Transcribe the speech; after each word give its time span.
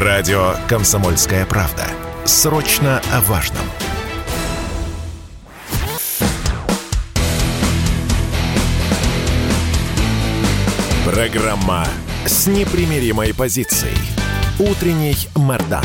Радио 0.00 0.52
«Комсомольская 0.68 1.44
правда». 1.44 1.82
Срочно 2.24 3.02
о 3.12 3.20
важном. 3.22 3.64
Программа 11.04 11.84
с 12.24 12.46
непримиримой 12.46 13.34
позицией. 13.34 13.98
Утренний 14.60 15.16
Мордан. 15.34 15.82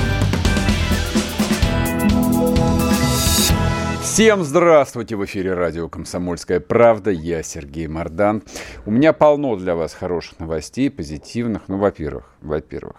Всем 4.04 4.44
здравствуйте! 4.44 5.16
В 5.16 5.26
эфире 5.26 5.56
радио 5.56 5.90
«Комсомольская 5.90 6.60
правда». 6.60 7.10
Я 7.10 7.42
Сергей 7.42 7.88
Мордан. 7.88 8.44
У 8.86 8.92
меня 8.92 9.12
полно 9.12 9.56
для 9.56 9.74
вас 9.74 9.96
хороших 9.96 10.40
новостей, 10.40 10.92
позитивных. 10.92 11.64
Ну, 11.68 11.80
во-первых, 11.80 12.26
во-первых, 12.42 12.98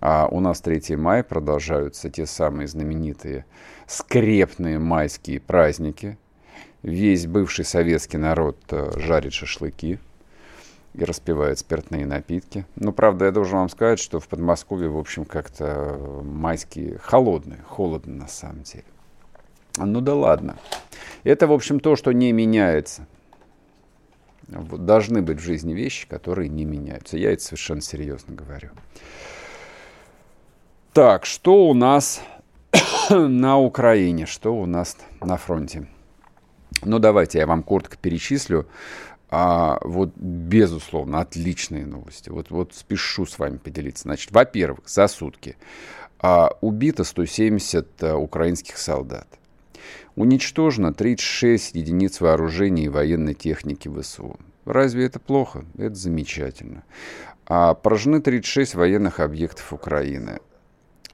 а 0.00 0.28
у 0.30 0.40
нас 0.40 0.60
3 0.60 0.96
мая 0.96 1.22
продолжаются 1.22 2.10
те 2.10 2.26
самые 2.26 2.68
знаменитые 2.68 3.44
скрепные 3.86 4.78
майские 4.78 5.40
праздники. 5.40 6.18
Весь 6.82 7.26
бывший 7.26 7.64
советский 7.64 8.18
народ 8.18 8.58
э, 8.70 8.92
жарит 8.96 9.32
шашлыки 9.32 9.98
и 10.94 11.04
распивает 11.04 11.58
спиртные 11.58 12.06
напитки. 12.06 12.66
Но, 12.76 12.92
правда, 12.92 13.26
я 13.26 13.30
должен 13.32 13.58
вам 13.58 13.68
сказать, 13.68 13.98
что 13.98 14.20
в 14.20 14.28
Подмосковье, 14.28 14.88
в 14.88 14.98
общем, 14.98 15.24
как-то 15.24 15.98
майские 16.22 16.98
холодные, 16.98 17.62
холодно 17.66 18.14
на 18.14 18.28
самом 18.28 18.62
деле. 18.62 18.84
Ну 19.76 20.00
да 20.00 20.14
ладно. 20.14 20.56
Это, 21.24 21.46
в 21.46 21.52
общем, 21.52 21.80
то, 21.80 21.96
что 21.96 22.12
не 22.12 22.32
меняется. 22.32 23.06
Должны 24.48 25.20
быть 25.20 25.38
в 25.38 25.42
жизни 25.42 25.74
вещи, 25.74 26.08
которые 26.08 26.48
не 26.48 26.64
меняются. 26.64 27.16
Я 27.16 27.32
это 27.32 27.42
совершенно 27.42 27.80
серьезно 27.80 28.34
говорю. 28.34 28.70
Так, 30.98 31.26
что 31.26 31.68
у 31.68 31.74
нас 31.74 32.20
на 33.08 33.56
Украине? 33.56 34.26
Что 34.26 34.52
у 34.52 34.66
нас 34.66 34.96
на 35.20 35.36
фронте? 35.36 35.86
Ну, 36.82 36.98
давайте 36.98 37.38
я 37.38 37.46
вам 37.46 37.62
коротко 37.62 37.96
перечислю. 37.96 38.66
А, 39.30 39.78
вот, 39.82 40.10
безусловно, 40.16 41.20
отличные 41.20 41.86
новости. 41.86 42.30
Вот, 42.30 42.50
вот 42.50 42.74
спешу 42.74 43.26
с 43.26 43.38
вами 43.38 43.58
поделиться. 43.58 44.02
Значит, 44.08 44.32
во-первых, 44.32 44.88
за 44.88 45.06
сутки 45.06 45.56
а, 46.18 46.50
убито 46.60 47.04
170 47.04 48.02
а, 48.02 48.16
украинских 48.16 48.76
солдат. 48.76 49.28
Уничтожено 50.16 50.92
36 50.92 51.76
единиц 51.76 52.20
вооружений 52.20 52.86
и 52.86 52.88
военной 52.88 53.34
техники 53.34 53.88
ВСУ. 53.88 54.36
Разве 54.64 55.06
это 55.06 55.20
плохо? 55.20 55.64
Это 55.76 55.94
замечательно. 55.94 56.82
А 57.46 57.74
поражены 57.74 58.20
36 58.20 58.74
военных 58.74 59.20
объектов 59.20 59.72
Украины. 59.72 60.40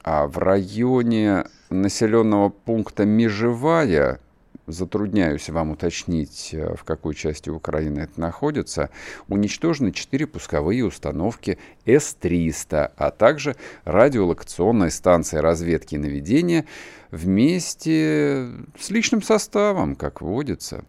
А 0.05 0.27
в 0.27 0.37
районе 0.37 1.45
населенного 1.71 2.49
пункта 2.49 3.05
Межевая, 3.05 4.19
затрудняюсь 4.67 5.49
вам 5.49 5.71
уточнить, 5.71 6.51
э, 6.53 6.75
в 6.75 6.83
какой 6.83 7.15
части 7.15 7.49
Украины 7.49 8.01
это 8.01 8.21
находится, 8.21 8.91
уничтожены 9.29 9.91
4 9.91 10.27
пусковые 10.27 10.85
установки 10.85 11.57
С-300, 11.87 12.91
а 12.95 13.09
также 13.09 13.55
радиолокационная 13.83 14.91
станция 14.91 15.41
разведки 15.41 15.95
и 15.95 15.97
наведения– 15.97 16.65
вместе 17.09 18.47
с 18.79 18.91
личным 18.91 19.23
составом, 19.23 19.95
как 19.95 20.21
водится. 20.21 20.83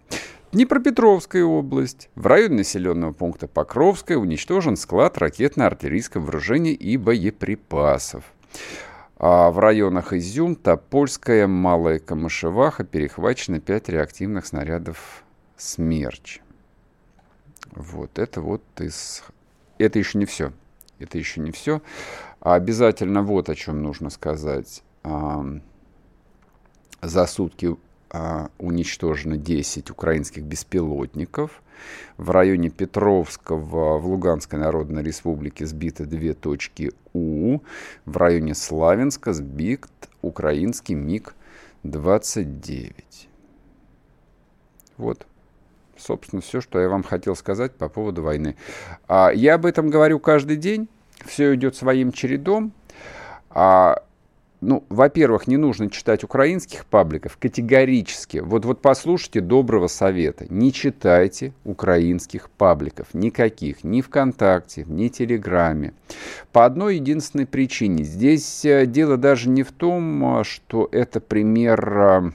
Днепропетровская 0.53 1.45
область. 1.45 2.11
В 2.17 2.27
районе 2.27 2.56
населенного 2.56 3.12
пункта 3.12 3.47
Покровская 3.47 4.19
уничтожен 4.19 4.77
склад 4.77 5.17
ракетно-артиллерийского 5.17 6.20
вооружения 6.20 6.73
и 6.73 6.97
боеприпасов. 6.98 8.25
А 9.19 9.50
в 9.50 9.59
районах 9.59 10.12
Изюм, 10.12 10.56
Топольская, 10.56 11.47
Малая 11.47 11.98
Камышеваха 11.98 12.84
перехвачено 12.84 13.61
5 13.61 13.89
реактивных 13.89 14.47
снарядов 14.47 15.25
«Смерч». 15.56 16.40
Вот 17.73 18.18
это 18.18 18.40
вот 18.42 18.63
из... 18.79 19.23
Это 19.79 19.98
еще 19.98 20.18
не 20.18 20.27
все. 20.27 20.52
Это 20.98 21.17
еще 21.18 21.40
не 21.40 21.51
все. 21.51 21.80
А 22.40 22.55
обязательно 22.55 23.23
вот 23.23 23.48
о 23.48 23.55
чем 23.55 23.83
нужно 23.83 24.11
сказать 24.11 24.83
за 27.02 27.27
сутки 27.27 27.77
а, 28.11 28.51
уничтожено 28.58 29.36
10 29.36 29.90
украинских 29.90 30.42
беспилотников. 30.42 31.63
В 32.17 32.31
районе 32.31 32.70
Петровского 32.70 33.98
в 33.98 34.07
Луганской 34.07 34.59
Народной 34.59 35.03
Республике 35.03 35.67
сбиты 35.67 36.05
две 36.05 36.35
точки 36.35 36.92
У. 37.13 37.61
В 38.05 38.17
районе 38.17 38.55
Славянска 38.55 39.33
сбит 39.33 39.87
украинский 40.23 40.95
МиГ-29. 40.95 42.95
Вот, 44.97 45.27
собственно, 45.98 46.41
все, 46.41 46.61
что 46.61 46.81
я 46.81 46.89
вам 46.89 47.03
хотел 47.03 47.37
сказать 47.37 47.75
по 47.75 47.89
поводу 47.89 48.23
войны. 48.23 48.57
А, 49.08 49.31
я 49.31 49.57
об 49.57 49.67
этом 49.67 49.91
говорю 49.91 50.19
каждый 50.19 50.57
день. 50.57 50.89
Все 51.25 51.55
идет 51.55 51.77
своим 51.77 52.13
чередом. 52.13 52.73
А 53.51 54.03
ну, 54.66 54.84
во-первых, 54.88 55.46
не 55.46 55.56
нужно 55.56 55.88
читать 55.90 56.24
украинских 56.24 56.86
пабликов 56.86 57.36
категорически. 57.36 58.38
Вот, 58.38 58.64
вот 58.64 58.82
послушайте 58.82 59.40
доброго 59.40 59.86
совета. 59.86 60.44
Не 60.50 60.72
читайте 60.72 61.52
украинских 61.64 62.50
пабликов. 62.50 63.06
Никаких. 63.14 63.84
Ни 63.84 64.00
ВКонтакте, 64.00 64.84
ни 64.88 65.06
Телеграме. 65.06 65.94
По 66.50 66.64
одной 66.64 66.96
единственной 66.96 67.46
причине. 67.46 68.02
Здесь 68.02 68.64
э, 68.64 68.86
дело 68.86 69.16
даже 69.16 69.48
не 69.48 69.62
в 69.62 69.70
том, 69.70 70.40
э, 70.40 70.44
что 70.44 70.88
это 70.90 71.20
пример 71.20 71.98
э, 71.98 72.30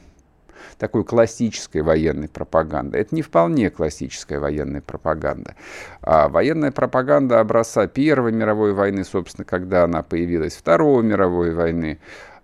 такой 0.82 1.04
классической 1.04 1.84
военной 1.84 2.28
пропаганды. 2.28 2.98
Это 2.98 3.14
не 3.14 3.22
вполне 3.22 3.70
классическая 3.70 4.40
военная 4.40 4.82
пропаганда. 4.82 5.54
А 6.02 6.28
военная 6.28 6.72
пропаганда 6.72 7.40
образца 7.40 7.86
Первой 7.86 8.32
мировой 8.32 8.74
войны, 8.74 9.04
собственно, 9.04 9.46
когда 9.46 9.84
она 9.84 10.02
появилась, 10.02 10.56
Второй 10.56 11.04
мировой 11.04 11.54
войны, 11.54 12.00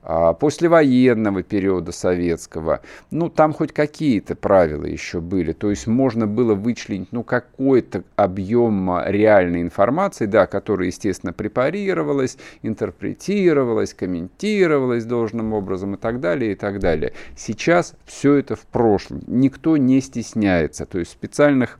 послевоенного 0.07 1.43
периода 1.43 1.91
советского, 1.91 2.81
ну, 3.11 3.29
там 3.29 3.51
хоть 3.51 3.73
какие-то 3.73 4.35
правила 4.35 4.85
еще 4.85 5.19
были, 5.19 5.51
то 5.51 5.69
есть 5.69 5.85
можно 5.85 6.27
было 6.27 6.55
вычленить, 6.55 7.09
ну, 7.11 7.23
какой-то 7.23 8.03
объем 8.15 8.89
а, 8.89 9.03
реальной 9.11 9.61
информации, 9.61 10.25
да, 10.25 10.47
которая, 10.47 10.87
естественно, 10.87 11.33
препарировалась, 11.33 12.37
интерпретировалась, 12.61 13.93
комментировалась 13.93 15.03
должным 15.03 15.53
образом 15.53 15.95
и 15.95 15.97
так 15.97 16.21
далее, 16.21 16.53
и 16.53 16.55
так 16.55 16.79
далее. 16.79 17.11
Сейчас 17.35 17.93
все 18.05 18.35
это 18.35 18.55
в 18.55 18.65
прошлом, 18.65 19.21
никто 19.27 19.75
не 19.75 19.99
стесняется, 19.99 20.85
то 20.85 20.99
есть 20.99 21.11
специальных 21.11 21.79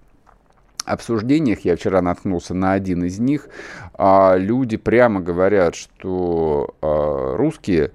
обсуждениях, 0.88 1.59
я 1.62 1.75
вчера 1.75 2.02
наткнулся 2.02 2.53
на 2.53 2.74
один 2.74 3.03
из 3.03 3.20
них, 3.20 3.50
а, 3.94 4.36
люди 4.38 4.78
прямо 4.78 5.22
говорят, 5.22 5.75
что 5.75 6.75
а, 6.81 7.36
русские 7.36 7.92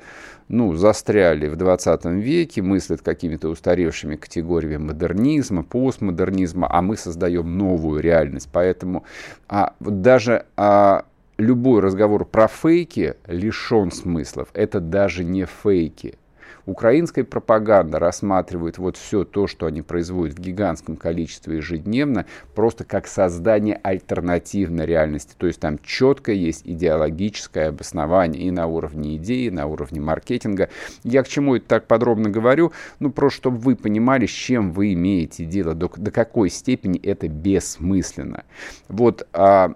ну, 0.48 0.74
застряли 0.74 1.48
в 1.48 1.56
20 1.56 2.04
веке, 2.04 2.60
мыслят 2.60 3.00
какими-то 3.00 3.48
устаревшими 3.48 4.16
категориями 4.16 4.76
модернизма, 4.76 5.62
постмодернизма, 5.62 6.68
а 6.70 6.82
мы 6.82 6.96
создаем 6.98 7.56
новую 7.56 8.02
реальность. 8.02 8.50
Поэтому 8.52 9.04
а, 9.48 9.72
даже 9.80 10.44
а, 10.56 11.06
любой 11.38 11.80
разговор 11.80 12.26
про 12.26 12.48
фейки 12.48 13.14
лишен 13.26 13.90
смыслов. 13.90 14.48
Это 14.52 14.80
даже 14.80 15.24
не 15.24 15.46
фейки. 15.46 16.18
Украинская 16.66 17.24
пропаганда 17.24 17.98
рассматривает 17.98 18.78
вот 18.78 18.96
все 18.96 19.24
то, 19.24 19.46
что 19.46 19.66
они 19.66 19.82
производят 19.82 20.38
в 20.38 20.40
гигантском 20.40 20.96
количестве 20.96 21.56
ежедневно, 21.56 22.26
просто 22.54 22.84
как 22.84 23.06
создание 23.06 23.80
альтернативной 23.82 24.86
реальности. 24.86 25.34
То 25.36 25.46
есть 25.46 25.60
там 25.60 25.78
четко 25.78 26.32
есть 26.32 26.62
идеологическое 26.64 27.68
обоснование 27.68 28.42
и 28.42 28.50
на 28.50 28.66
уровне 28.66 29.16
идеи, 29.16 29.46
и 29.46 29.50
на 29.50 29.66
уровне 29.66 30.00
маркетинга. 30.00 30.68
Я 31.02 31.22
к 31.22 31.28
чему 31.28 31.56
это 31.56 31.66
так 31.66 31.86
подробно 31.86 32.30
говорю? 32.30 32.72
Ну, 33.00 33.10
просто 33.10 33.38
чтобы 33.38 33.58
вы 33.58 33.76
понимали, 33.76 34.26
с 34.26 34.30
чем 34.30 34.72
вы 34.72 34.92
имеете 34.92 35.44
дело, 35.44 35.74
до, 35.74 35.90
до 35.96 36.10
какой 36.10 36.50
степени 36.50 37.00
это 37.00 37.28
бессмысленно. 37.28 38.44
Вот 38.88 39.26
а, 39.32 39.74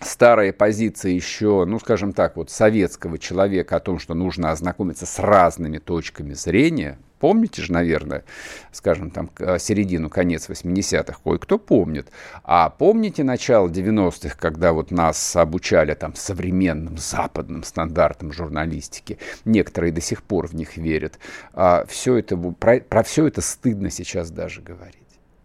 старая 0.00 0.52
позиция 0.52 1.12
еще, 1.12 1.64
ну, 1.66 1.78
скажем 1.78 2.12
так, 2.12 2.36
вот 2.36 2.50
советского 2.50 3.18
человека 3.18 3.76
о 3.76 3.80
том, 3.80 3.98
что 3.98 4.14
нужно 4.14 4.50
ознакомиться 4.50 5.06
с 5.06 5.18
разными 5.18 5.78
точками 5.78 6.32
зрения, 6.34 6.98
Помните 7.20 7.60
же, 7.60 7.70
наверное, 7.70 8.24
скажем, 8.72 9.10
там, 9.10 9.30
середину, 9.58 10.08
конец 10.08 10.48
80-х, 10.48 11.20
кое-кто 11.22 11.58
помнит. 11.58 12.08
А 12.44 12.70
помните 12.70 13.22
начало 13.22 13.68
90-х, 13.68 14.36
когда 14.38 14.72
вот 14.72 14.90
нас 14.90 15.36
обучали 15.36 15.92
там 15.92 16.14
современным 16.14 16.96
западным 16.96 17.62
стандартам 17.62 18.32
журналистики? 18.32 19.18
Некоторые 19.44 19.92
до 19.92 20.00
сих 20.00 20.22
пор 20.22 20.46
в 20.46 20.54
них 20.54 20.78
верят. 20.78 21.18
А 21.52 21.84
все 21.86 22.16
это, 22.16 22.38
про, 22.38 22.80
про 22.80 23.02
все 23.02 23.26
это 23.26 23.42
стыдно 23.42 23.90
сейчас 23.90 24.30
даже 24.30 24.62
говорить, 24.62 24.96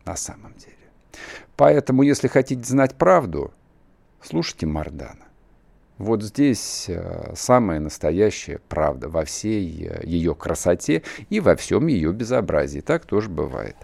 на 0.05 0.15
самом 0.15 0.53
деле. 0.53 0.75
Поэтому, 1.57 2.03
если 2.03 2.29
хотите 2.29 2.63
знать 2.63 2.95
правду, 2.95 3.53
Слушайте 4.27 4.65
Мардана. 4.65 5.25
Вот 5.99 6.23
здесь 6.23 6.85
э, 6.87 7.33
самая 7.35 7.79
настоящая 7.79 8.59
правда 8.67 9.07
во 9.07 9.23
всей 9.23 9.87
э, 9.87 10.01
ее 10.03 10.33
красоте 10.33 11.03
и 11.29 11.39
во 11.39 11.55
всем 11.55 11.85
ее 11.85 12.11
безобразии. 12.11 12.79
Так 12.79 13.05
тоже 13.05 13.29
бывает. 13.29 13.75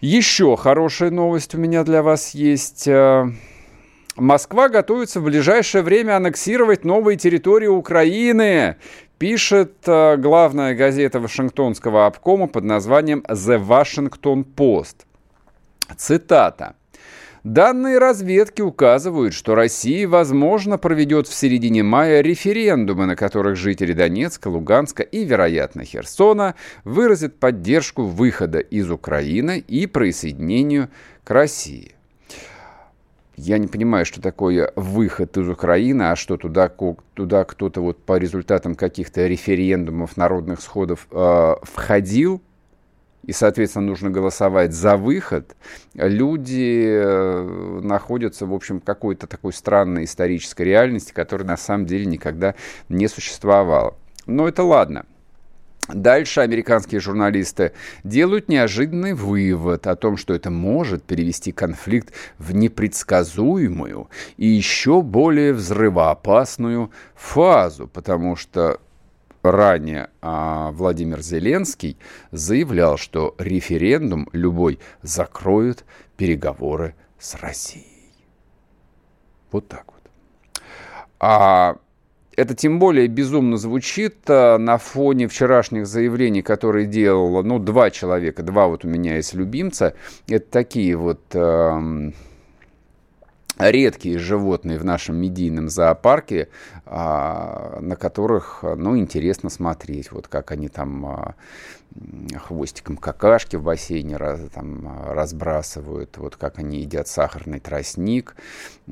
Еще 0.00 0.56
хорошая 0.56 1.10
новость 1.10 1.56
у 1.56 1.58
меня 1.58 1.82
для 1.82 2.04
вас 2.04 2.34
есть. 2.34 2.86
Э, 2.86 3.26
Москва 4.14 4.68
готовится 4.68 5.20
в 5.20 5.24
ближайшее 5.24 5.82
время 5.82 6.16
аннексировать 6.16 6.84
новые 6.84 7.18
территории 7.18 7.66
Украины, 7.66 8.76
пишет 9.18 9.74
главная 9.84 10.74
газета 10.74 11.20
Вашингтонского 11.20 12.06
обкома 12.06 12.46
под 12.46 12.64
названием 12.64 13.24
The 13.28 13.58
Washington 13.66 14.44
Post. 14.44 15.04
Цитата. 15.96 16.74
Данные 17.44 17.96
разведки 17.96 18.60
указывают, 18.60 19.32
что 19.32 19.54
Россия, 19.54 20.06
возможно, 20.06 20.76
проведет 20.76 21.26
в 21.26 21.32
середине 21.32 21.82
мая 21.82 22.20
референдумы, 22.20 23.06
на 23.06 23.16
которых 23.16 23.56
жители 23.56 23.94
Донецка, 23.94 24.48
Луганска 24.48 25.02
и, 25.02 25.24
вероятно, 25.24 25.84
Херсона 25.84 26.54
выразят 26.84 27.38
поддержку 27.38 28.04
выхода 28.04 28.58
из 28.58 28.90
Украины 28.90 29.58
и 29.58 29.86
присоединению 29.86 30.90
к 31.24 31.30
России. 31.30 31.94
Я 33.36 33.56
не 33.56 33.68
понимаю, 33.68 34.04
что 34.04 34.20
такое 34.20 34.70
выход 34.76 35.38
из 35.38 35.48
Украины, 35.48 36.02
а 36.10 36.16
что 36.16 36.36
туда, 36.36 36.70
туда 37.14 37.44
кто-то 37.44 37.80
вот 37.80 38.04
по 38.04 38.18
результатам 38.18 38.74
каких-то 38.74 39.26
референдумов, 39.26 40.18
народных 40.18 40.60
сходов 40.60 41.08
э, 41.10 41.54
входил 41.62 42.42
и, 43.24 43.32
соответственно, 43.32 43.86
нужно 43.86 44.10
голосовать 44.10 44.72
за 44.72 44.96
выход, 44.96 45.54
люди 45.94 46.86
э, 46.88 47.80
находятся, 47.82 48.46
в 48.46 48.54
общем, 48.54 48.80
в 48.80 48.84
какой-то 48.84 49.26
такой 49.26 49.52
странной 49.52 50.04
исторической 50.04 50.62
реальности, 50.62 51.12
которая 51.12 51.46
на 51.46 51.56
самом 51.56 51.86
деле 51.86 52.06
никогда 52.06 52.54
не 52.88 53.08
существовала. 53.08 53.96
Но 54.26 54.48
это 54.48 54.62
ладно. 54.62 55.04
Дальше 55.88 56.40
американские 56.40 57.00
журналисты 57.00 57.72
делают 58.04 58.48
неожиданный 58.48 59.12
вывод 59.12 59.86
о 59.86 59.96
том, 59.96 60.16
что 60.16 60.34
это 60.34 60.50
может 60.50 61.02
перевести 61.02 61.52
конфликт 61.52 62.12
в 62.38 62.54
непредсказуемую 62.54 64.08
и 64.36 64.46
еще 64.46 65.02
более 65.02 65.52
взрывоопасную 65.52 66.92
фазу, 67.14 67.88
потому 67.88 68.36
что 68.36 68.78
ранее 69.42 70.10
а, 70.20 70.70
Владимир 70.72 71.20
Зеленский 71.20 71.96
заявлял, 72.30 72.96
что 72.96 73.34
референдум 73.38 74.28
любой 74.32 74.78
закроют 75.02 75.84
переговоры 76.16 76.94
с 77.18 77.34
Россией. 77.36 77.86
Вот 79.50 79.68
так 79.68 79.84
вот. 79.86 80.62
А 81.18 81.76
это 82.36 82.54
тем 82.54 82.78
более 82.78 83.06
безумно 83.06 83.56
звучит 83.56 84.18
а, 84.28 84.58
на 84.58 84.78
фоне 84.78 85.28
вчерашних 85.28 85.86
заявлений, 85.86 86.42
которые 86.42 86.86
делало, 86.86 87.42
ну, 87.42 87.58
два 87.58 87.90
человека, 87.90 88.42
два 88.42 88.66
вот 88.66 88.84
у 88.84 88.88
меня 88.88 89.16
есть 89.16 89.34
любимца. 89.34 89.94
Это 90.28 90.50
такие 90.50 90.96
вот... 90.96 91.20
А, 91.34 91.80
редкие 93.68 94.18
животные 94.18 94.78
в 94.78 94.84
нашем 94.84 95.16
медийном 95.16 95.68
зоопарке, 95.68 96.48
а, 96.86 97.78
на 97.80 97.96
которых, 97.96 98.60
ну, 98.62 98.96
интересно 98.96 99.50
смотреть, 99.50 100.12
вот 100.12 100.28
как 100.28 100.50
они 100.52 100.68
там 100.68 101.06
а, 101.06 101.34
хвостиком 102.38 102.96
какашки 102.96 103.56
в 103.56 103.64
бассейне 103.64 104.16
раз, 104.16 104.40
там, 104.54 105.04
разбрасывают, 105.10 106.16
вот 106.18 106.36
как 106.36 106.58
они 106.58 106.80
едят 106.80 107.08
сахарный 107.08 107.60
тростник 107.60 108.36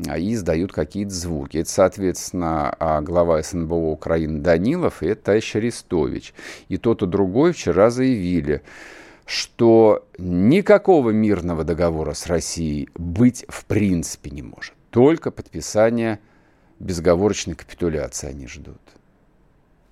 а, 0.09 0.19
и 0.19 0.35
издают 0.35 0.73
какие-то 0.73 1.15
звуки. 1.15 1.59
Это, 1.59 1.70
соответственно, 1.70 2.76
глава 3.03 3.43
СНБО 3.43 3.75
Украины 3.75 4.41
Данилов 4.41 5.03
и 5.03 5.06
это 5.06 5.23
товарищ 5.23 5.56
Арестович. 5.56 6.35
И 6.69 6.76
тот 6.76 7.03
и 7.03 7.06
другой 7.06 7.53
вчера 7.53 7.91
заявили, 7.91 8.62
что 9.29 10.09
никакого 10.17 11.11
мирного 11.11 11.63
договора 11.63 12.15
с 12.15 12.29
Россией 12.29 12.89
быть 12.95 13.45
в 13.51 13.67
принципе 13.67 14.31
не 14.31 14.41
может. 14.41 14.73
Только 14.89 15.31
подписание 15.31 16.19
безговорочной 16.79 17.55
капитуляции 17.55 18.31
они 18.31 18.47
ждут. 18.47 18.81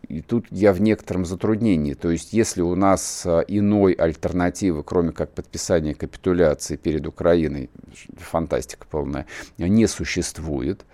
И 0.08 0.22
тут 0.22 0.46
я 0.50 0.72
в 0.72 0.80
некотором 0.80 1.26
затруднении. 1.26 1.92
То 1.92 2.10
есть, 2.10 2.32
если 2.32 2.62
у 2.62 2.74
нас 2.76 3.26
а, 3.26 3.40
иной 3.40 3.92
альтернативы, 3.92 4.82
кроме 4.82 5.12
как 5.12 5.32
подписания 5.32 5.94
капитуляции 5.94 6.76
перед 6.76 7.06
Украиной, 7.06 7.68
фантастика 8.16 8.86
полная, 8.90 9.26
не 9.58 9.86
существует, 9.86 10.86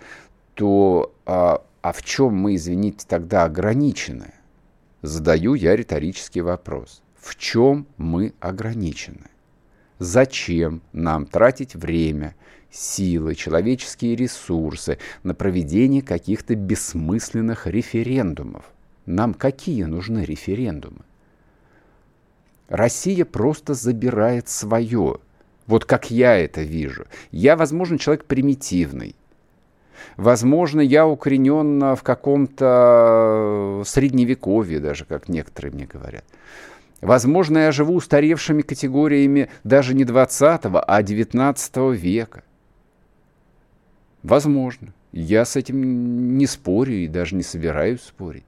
то 0.53 1.15
а, 1.25 1.63
а 1.81 1.93
в 1.93 2.03
чем 2.03 2.33
мы, 2.33 2.55
извините, 2.55 3.05
тогда 3.07 3.45
ограничены? 3.45 4.33
Задаю 5.01 5.53
я 5.53 5.77
риторический 5.77 6.41
вопрос 6.41 7.03
в 7.23 7.37
чем 7.37 7.87
мы 7.95 8.33
ограничены. 8.41 9.29
Зачем 9.97 10.81
нам 10.91 11.25
тратить 11.25 11.73
время, 11.73 12.35
силы, 12.69 13.35
человеческие 13.35 14.17
ресурсы 14.17 14.97
на 15.23 15.33
проведение 15.33 16.01
каких-то 16.01 16.55
бессмысленных 16.55 17.65
референдумов? 17.65 18.65
Нам 19.05 19.33
какие 19.33 19.83
нужны 19.83 20.25
референдумы? 20.25 21.05
Россия 22.67 23.23
просто 23.23 23.73
забирает 23.73 24.49
свое. 24.49 25.19
Вот 25.65 25.85
как 25.85 26.11
я 26.11 26.35
это 26.35 26.61
вижу. 26.61 27.05
Я, 27.31 27.55
возможно, 27.55 27.97
человек 27.97 28.25
примитивный. 28.25 29.15
Возможно, 30.17 30.81
я 30.81 31.07
укоренен 31.07 31.95
в 31.95 32.03
каком-то 32.03 33.83
средневековье, 33.85 34.81
даже 34.81 35.05
как 35.05 35.29
некоторые 35.29 35.71
мне 35.71 35.85
говорят. 35.85 36.25
Возможно, 37.03 37.57
я 37.57 37.71
живу 37.71 37.95
устаревшими 37.95 38.61
категориями 38.61 39.49
даже 39.63 39.93
не 39.93 40.05
20 40.05 40.61
а 40.63 41.03
19 41.03 41.75
века. 41.99 42.43
Возможно. 44.23 44.93
Я 45.11 45.45
с 45.45 45.55
этим 45.55 46.37
не 46.37 46.47
спорю 46.47 46.93
и 46.93 47.07
даже 47.07 47.35
не 47.35 47.43
собираюсь 47.43 48.01
спорить. 48.01 48.45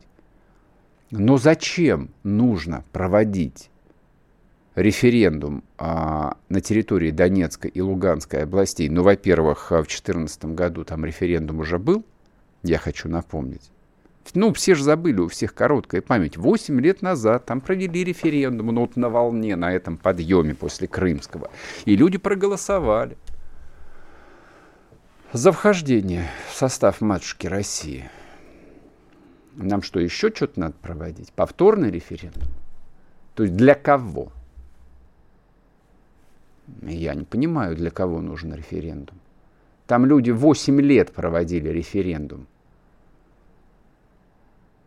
Но 1.12 1.38
зачем 1.38 2.10
нужно 2.24 2.84
проводить 2.92 3.70
референдум 4.74 5.64
а, 5.78 6.38
на 6.50 6.62
территории 6.62 7.12
Донецкой 7.12 7.70
и 7.70 7.82
Луганской 7.82 8.44
областей? 8.44 8.90
Ну, 8.90 9.04
во-первых, 9.04 9.70
в 9.70 9.84
2014 9.84 10.46
году 10.46 10.84
там 10.84 11.06
референдум 11.06 11.60
уже 11.60 11.78
был, 11.78 12.04
я 12.64 12.80
хочу 12.80 13.10
напомнить. 13.10 13.70
Ну, 14.34 14.54
все 14.54 14.76
же 14.76 14.84
забыли, 14.84 15.20
у 15.20 15.28
всех 15.28 15.54
короткая 15.54 16.02
память. 16.02 16.36
Восемь 16.36 16.82
лет 16.82 17.02
назад 17.02 17.46
там 17.46 17.62
провели 17.62 18.04
референдум, 18.04 18.68
ну, 18.68 18.82
вот 18.82 18.96
на 18.96 19.10
волне, 19.10 19.56
на 19.56 19.72
этом 19.72 19.98
подъеме 19.98 20.56
после 20.56 20.88
Крымского. 20.88 21.50
И 21.86 21.96
люди 21.96 22.18
проголосовали 22.18 23.18
за 25.32 25.52
вхождение 25.52 26.30
в 26.50 26.56
состав 26.56 27.02
матушки 27.02 27.48
России. 27.48 28.10
Нам 29.56 29.82
что, 29.82 30.00
еще 30.00 30.32
что-то 30.34 30.60
надо 30.60 30.76
проводить? 30.82 31.32
Повторный 31.32 31.92
референдум? 31.92 32.52
То 33.36 33.44
есть 33.44 33.56
для 33.56 33.76
кого? 33.76 34.32
Я 36.82 37.14
не 37.14 37.24
понимаю, 37.24 37.76
для 37.76 37.92
кого 37.92 38.22
нужен 38.22 38.54
референдум. 38.54 39.18
Там 39.88 40.06
люди 40.06 40.32
8 40.32 40.82
лет 40.82 41.14
проводили 41.14 41.70
референдум 41.70 42.48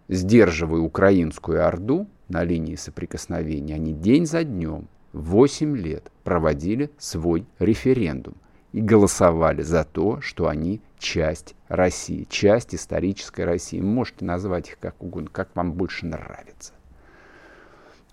сдерживая 0.09 0.81
украинскую 0.81 1.67
орду 1.67 2.09
на 2.29 2.43
линии 2.45 2.77
соприкосновения, 2.77 3.75
они 3.75 3.93
день 3.93 4.27
за 4.27 4.45
днем, 4.45 4.89
8 5.13 5.77
лет 5.77 6.11
проводили 6.25 6.91
свой 6.99 7.47
референдум 7.59 8.35
и 8.73 8.81
голосовали 8.81 9.63
за 9.63 9.85
то, 9.85 10.21
что 10.21 10.49
они 10.49 10.81
часть 10.99 11.55
России, 11.69 12.27
часть 12.29 12.75
исторической 12.75 13.43
России. 13.43 13.81
Можете 13.81 14.25
назвать 14.25 14.69
их 14.69 14.79
как 14.79 15.03
угодно, 15.03 15.31
как 15.33 15.49
вам 15.55 15.73
больше 15.73 16.07
нравится. 16.07 16.73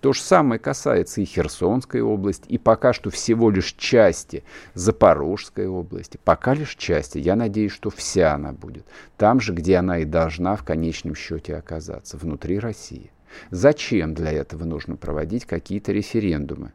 То 0.00 0.12
же 0.12 0.20
самое 0.20 0.58
касается 0.58 1.20
и 1.22 1.24
Херсонской 1.24 2.02
области, 2.02 2.46
и 2.48 2.58
пока 2.58 2.92
что 2.92 3.10
всего 3.10 3.50
лишь 3.50 3.72
части 3.72 4.44
Запорожской 4.74 5.66
области. 5.66 6.18
Пока 6.22 6.54
лишь 6.54 6.76
части. 6.76 7.18
Я 7.18 7.34
надеюсь, 7.34 7.72
что 7.72 7.90
вся 7.90 8.34
она 8.34 8.52
будет. 8.52 8.84
Там 9.16 9.40
же, 9.40 9.52
где 9.54 9.76
она 9.76 9.98
и 9.98 10.04
должна 10.04 10.56
в 10.56 10.64
конечном 10.64 11.14
счете 11.14 11.56
оказаться, 11.56 12.18
внутри 12.18 12.58
России. 12.58 13.10
Зачем 13.50 14.14
для 14.14 14.32
этого 14.32 14.64
нужно 14.64 14.96
проводить 14.96 15.46
какие-то 15.46 15.92
референдумы? 15.92 16.72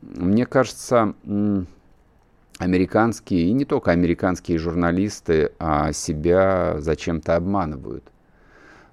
Мне 0.00 0.46
кажется, 0.46 1.14
американские, 2.58 3.42
и 3.42 3.52
не 3.52 3.66
только 3.66 3.90
американские 3.90 4.58
журналисты 4.58 5.52
а 5.58 5.92
себя 5.92 6.80
зачем-то 6.80 7.36
обманывают– 7.36 8.04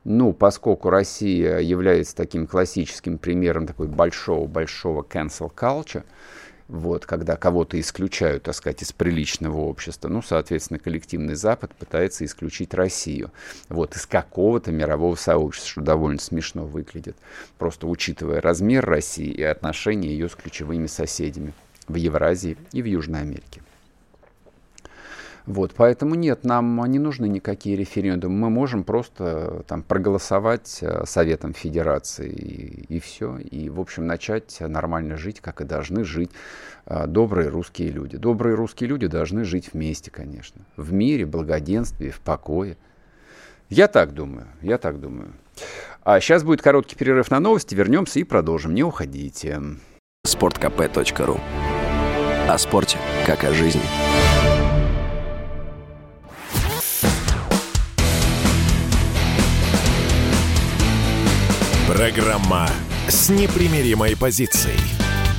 ну, 0.07 0.31
поскольку 0.31 0.89
Россия 0.89 1.59
является 1.59 2.15
таким 2.15 2.47
классическим 2.47 3.17
примером 3.17 3.67
такой 3.67 3.87
большого-большого 3.87 5.03
cancel 5.03 5.51
culture, 5.53 6.03
вот, 6.69 7.05
когда 7.05 7.35
кого-то 7.35 7.77
исключают, 7.77 8.43
так 8.43 8.55
сказать, 8.55 8.81
из 8.81 8.93
приличного 8.93 9.57
общества, 9.57 10.07
ну, 10.07 10.21
соответственно, 10.21 10.79
коллективный 10.79 11.35
Запад 11.35 11.75
пытается 11.75 12.23
исключить 12.23 12.73
Россию, 12.73 13.31
вот, 13.67 13.97
из 13.97 14.05
какого-то 14.05 14.71
мирового 14.71 15.15
сообщества, 15.15 15.71
что 15.71 15.81
довольно 15.81 16.19
смешно 16.19 16.65
выглядит, 16.65 17.17
просто 17.57 17.85
учитывая 17.85 18.39
размер 18.39 18.85
России 18.85 19.29
и 19.29 19.43
отношения 19.43 20.07
ее 20.07 20.29
с 20.29 20.35
ключевыми 20.35 20.87
соседями 20.87 21.51
в 21.89 21.95
Евразии 21.95 22.55
и 22.71 22.81
в 22.81 22.85
Южной 22.85 23.21
Америке. 23.21 23.61
Вот, 25.47 25.73
поэтому 25.75 26.15
нет, 26.15 26.43
нам 26.43 26.83
не 26.91 26.99
нужны 26.99 27.25
никакие 27.29 27.77
референдумы. 27.77 28.35
Мы 28.37 28.49
можем 28.49 28.83
просто 28.83 29.63
там 29.65 29.81
проголосовать 29.81 30.79
э, 30.81 31.05
Советом 31.05 31.53
Федерации 31.53 32.29
и, 32.29 32.95
и 32.95 32.99
все. 32.99 33.37
И, 33.37 33.69
в 33.69 33.79
общем, 33.79 34.05
начать 34.05 34.57
нормально 34.59 35.15
жить, 35.15 35.39
как 35.39 35.61
и 35.61 35.63
должны 35.63 36.03
жить 36.03 36.31
э, 36.85 37.07
добрые 37.07 37.47
русские 37.47 37.91
люди. 37.91 38.17
Добрые 38.17 38.55
русские 38.55 38.89
люди 38.89 39.07
должны 39.07 39.45
жить 39.45 39.69
вместе, 39.71 40.11
конечно. 40.11 40.65
В 40.75 40.91
мире, 40.91 41.25
благоденствии, 41.25 42.09
в 42.09 42.19
покое. 42.19 42.75
Я 43.69 43.87
так 43.87 44.13
думаю, 44.13 44.47
я 44.61 44.77
так 44.77 44.99
думаю. 44.99 45.31
А 46.03 46.19
сейчас 46.19 46.43
будет 46.43 46.61
короткий 46.61 46.97
перерыв 46.97 47.31
на 47.31 47.39
новости. 47.39 47.73
Вернемся 47.73 48.19
и 48.19 48.25
продолжим. 48.25 48.73
Не 48.73 48.83
уходите. 48.83 49.61
Спорткп.ру 50.25 51.39
О 52.49 52.57
спорте, 52.57 52.97
как 53.25 53.45
о 53.45 53.53
жизни. 53.53 54.66
Программа 61.87 62.67
с 63.07 63.29
непримиримой 63.29 64.17
позицией. 64.17 64.77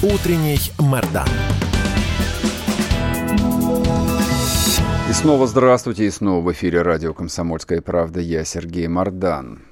Утренний 0.02 0.58
Мордан. 0.78 1.28
И 5.10 5.12
снова 5.12 5.46
здравствуйте, 5.46 6.06
и 6.06 6.10
снова 6.10 6.42
в 6.42 6.50
эфире 6.52 6.80
радио 6.80 7.12
«Комсомольская 7.12 7.82
правда». 7.82 8.20
Я 8.20 8.44
Сергей 8.44 8.88
Мордан. 8.88 9.67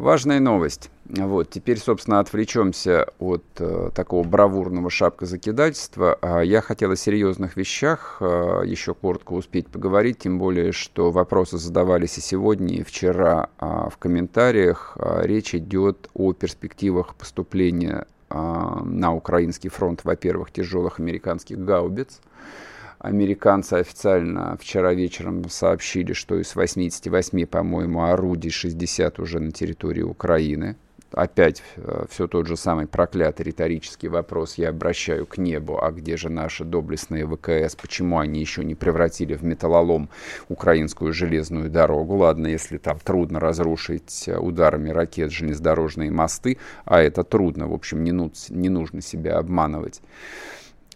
Важная 0.00 0.40
новость. 0.40 0.88
Вот, 1.04 1.50
теперь, 1.50 1.78
собственно, 1.78 2.20
отвлечемся 2.20 3.08
от 3.18 3.44
э, 3.58 3.90
такого 3.94 4.26
бравурного 4.26 4.88
шапкозакидательства. 4.88 6.18
А 6.22 6.40
я 6.40 6.62
хотел 6.62 6.92
о 6.92 6.96
серьезных 6.96 7.58
вещах 7.58 8.16
э, 8.20 8.62
еще 8.64 8.94
коротко 8.94 9.34
успеть 9.34 9.66
поговорить, 9.66 10.20
тем 10.20 10.38
более, 10.38 10.72
что 10.72 11.10
вопросы 11.10 11.58
задавались 11.58 12.16
и 12.16 12.22
сегодня, 12.22 12.76
и 12.76 12.82
вчера 12.82 13.50
э, 13.60 13.66
в 13.92 13.98
комментариях. 13.98 14.96
Э, 14.98 15.20
речь 15.24 15.54
идет 15.54 16.08
о 16.14 16.32
перспективах 16.32 17.14
поступления 17.14 18.06
э, 18.30 18.34
на 18.34 19.14
украинский 19.14 19.68
фронт, 19.68 20.00
во-первых, 20.04 20.50
тяжелых 20.50 20.98
американских 20.98 21.62
гаубиц, 21.62 22.22
Американцы 23.00 23.74
официально 23.74 24.58
вчера 24.60 24.92
вечером 24.92 25.48
сообщили, 25.48 26.12
что 26.12 26.38
из 26.38 26.54
88, 26.54 27.46
по-моему, 27.46 28.04
орудий 28.04 28.50
60 28.50 29.18
уже 29.20 29.40
на 29.40 29.52
территории 29.52 30.02
Украины. 30.02 30.76
Опять 31.10 31.62
э, 31.76 32.04
все 32.10 32.28
тот 32.28 32.46
же 32.46 32.58
самый 32.58 32.86
проклятый 32.86 33.46
риторический 33.46 34.08
вопрос 34.08 34.58
я 34.58 34.68
обращаю 34.68 35.24
к 35.24 35.38
небу, 35.38 35.82
а 35.82 35.92
где 35.92 36.18
же 36.18 36.28
наши 36.28 36.62
доблестные 36.62 37.26
ВКС, 37.26 37.74
почему 37.74 38.18
они 38.18 38.38
еще 38.38 38.62
не 38.62 38.74
превратили 38.74 39.34
в 39.34 39.42
металлолом 39.42 40.10
украинскую 40.50 41.14
железную 41.14 41.70
дорогу? 41.70 42.16
Ладно, 42.16 42.48
если 42.48 42.76
там 42.76 42.98
трудно 42.98 43.40
разрушить 43.40 44.24
э, 44.28 44.36
ударами 44.36 44.90
ракет 44.90 45.32
железнодорожные 45.32 46.10
мосты, 46.10 46.58
а 46.84 47.00
это 47.00 47.24
трудно, 47.24 47.66
в 47.66 47.72
общем, 47.72 48.04
не, 48.04 48.12
ну, 48.12 48.30
не 48.50 48.68
нужно 48.68 49.00
себя 49.00 49.38
обманывать 49.38 50.02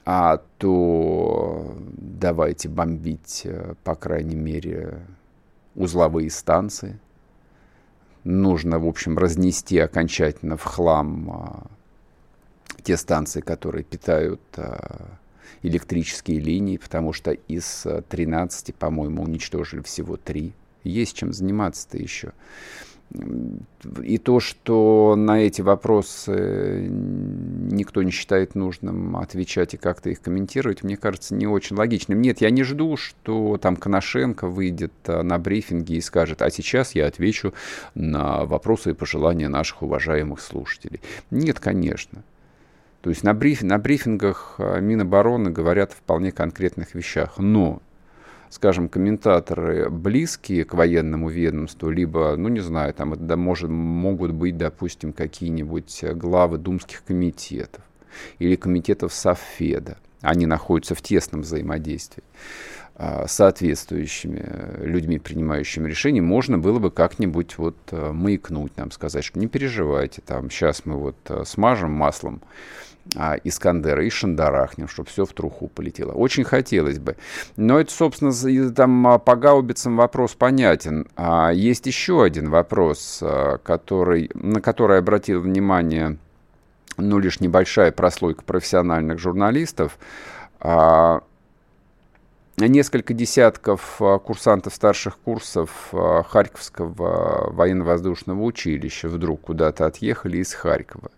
а 0.05 0.39
то 0.59 1.77
давайте 1.97 2.69
бомбить, 2.69 3.43
э, 3.45 3.75
по 3.85 3.95
крайней 3.95 4.37
мере, 4.37 5.01
узловые 5.75 6.31
станции. 6.31 6.99
Нужно, 8.23 8.79
в 8.79 8.87
общем, 8.87 9.19
разнести 9.19 9.79
окончательно 9.79 10.57
в 10.57 10.65
хлам 10.65 11.31
а, 11.31 11.67
те 12.83 12.97
станции, 12.97 13.41
которые 13.41 13.85
питают 13.85 14.41
а, 14.57 15.19
электрические 15.63 16.41
линии, 16.41 16.79
потому 16.79 17.13
что 17.13 17.33
из 17.33 17.87
13, 18.09 18.71
э, 18.71 18.73
по-моему, 18.73 19.23
уничтожили 19.23 19.83
всего 19.83 20.17
3. 20.17 20.53
Есть 20.85 21.17
чем 21.17 21.33
заниматься-то 21.33 21.99
еще. 21.99 22.33
И 24.03 24.19
то, 24.19 24.41
что 24.41 25.15
на 25.17 25.41
эти 25.41 25.61
вопросы 25.61 26.89
никто 26.91 28.03
не 28.03 28.11
считает 28.11 28.57
нужным 28.57 29.17
отвечать 29.17 29.75
и 29.75 29.77
как-то 29.77 30.11
их 30.11 30.21
комментировать, 30.21 30.83
мне 30.83 30.97
кажется, 30.97 31.35
не 31.35 31.47
очень 31.47 31.77
логичным. 31.77 32.21
Нет, 32.21 32.41
я 32.41 32.51
не 32.51 32.65
жду, 32.65 32.97
что 32.97 33.57
там 33.59 33.77
Коношенко 33.77 34.49
выйдет 34.49 34.93
а, 35.07 35.23
на 35.23 35.39
брифинге 35.39 35.97
и 35.97 36.01
скажет, 36.01 36.43
а 36.43 36.51
сейчас 36.51 36.95
я 36.95 37.07
отвечу 37.07 37.55
на 37.95 38.47
вопросы 38.47 38.91
и 38.91 38.95
пожелания 38.95 39.49
наших 39.49 39.83
уважаемых 39.83 40.41
слушателей. 40.41 41.01
Нет, 41.31 41.61
конечно. 41.61 42.25
То 43.01 43.11
есть 43.11 43.23
на, 43.23 43.35
бриф, 43.35 43.63
на 43.63 43.79
брифингах 43.79 44.57
а, 44.59 44.81
Минобороны 44.81 45.51
говорят 45.51 45.93
о 45.93 45.97
вполне 45.97 46.33
конкретных 46.33 46.95
вещах. 46.95 47.39
Но 47.39 47.81
скажем, 48.55 48.89
комментаторы 48.89 49.91
близкие 49.91 50.65
к 50.65 50.75
военному 50.75 51.29
ведомству, 51.29 51.91
либо, 51.91 52.37
ну, 52.37 52.49
не 52.49 52.61
знаю, 52.61 52.95
там 52.95 53.13
это 53.13 53.37
может, 53.37 53.69
могут 53.69 54.31
быть, 54.31 54.57
допустим, 54.57 55.13
какие-нибудь 55.13 56.05
главы 56.13 56.59
думских 56.59 57.03
комитетов 57.03 57.83
или 58.39 58.55
комитетов 58.55 59.13
Софеда. 59.13 59.99
Они 60.21 60.47
находятся 60.47 60.95
в 60.95 61.03
тесном 61.03 61.41
взаимодействии 61.41 62.23
а, 62.95 63.27
соответствующими 63.27 64.49
людьми, 64.87 65.19
принимающими 65.19 65.89
решения, 65.89 66.23
можно 66.23 66.57
было 66.57 66.79
бы 66.79 66.93
как-нибудь 66.93 67.59
вот 67.59 67.77
а, 67.91 68.13
маякнуть 68.13 68.77
нам, 68.77 68.93
сказать, 68.93 69.25
что 69.25 69.37
не 69.41 69.49
переживайте, 69.49 70.23
там, 70.25 70.49
сейчас 70.49 70.87
мы 70.87 70.95
вот 70.95 71.17
смажем 71.45 71.91
маслом 71.91 72.41
а, 73.17 73.37
Искандера 73.45 74.05
и 74.05 74.11
шандарахнем, 74.11 74.89
чтобы 74.89 75.09
все 75.09 75.25
в 75.25 75.33
труху 75.33 75.69
полетело. 75.69 76.13
Очень 76.13 76.45
хотелось 76.45 76.99
бы. 76.99 77.17
Но 77.57 77.79
это, 77.79 77.93
собственно, 77.93 78.33
там 78.73 79.07
а, 79.07 79.19
по 79.19 79.37
гаубицам 79.37 79.97
вопрос 79.97 80.35
понятен. 80.35 81.07
А 81.17 81.51
есть 81.51 81.87
еще 81.87 82.25
один 82.25 82.51
вопрос, 82.51 83.21
а, 83.23 83.59
который, 83.59 84.31
на 84.35 84.61
который 84.61 84.99
обратил 84.99 85.41
внимание 85.41 86.17
ну, 86.97 87.19
лишь 87.19 87.41
небольшая 87.41 87.93
прослойка 87.93 88.43
профессиональных 88.45 89.19
журналистов. 89.19 89.99
А, 90.61 91.23
несколько 92.57 93.15
десятков 93.15 94.01
курсантов 94.25 94.75
старших 94.75 95.19
курсов 95.19 95.89
Харьковского 95.91 97.51
военно-воздушного 97.53 98.41
училища 98.41 99.09
вдруг 99.09 99.43
куда-то 99.43 99.87
отъехали 99.87 100.39
из 100.39 100.55
Харькова. 100.55 101.11